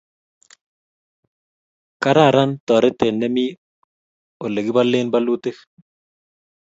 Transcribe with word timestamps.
kararan 2.03 2.51
torete 2.65 3.07
nemi 3.19 3.45
ole 4.43 4.59
kibolen 4.65 5.07
bolutik 5.13 5.57